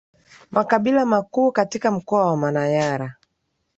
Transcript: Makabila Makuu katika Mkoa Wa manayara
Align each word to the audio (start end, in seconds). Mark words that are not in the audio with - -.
Makabila 0.51 1.05
Makuu 1.05 1.51
katika 1.51 1.91
Mkoa 1.91 2.25
Wa 2.27 2.37
manayara 2.37 3.15